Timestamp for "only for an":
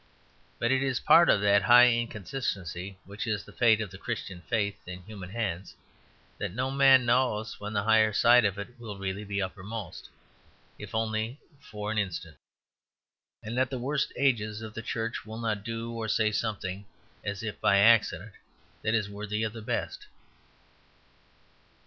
10.95-11.99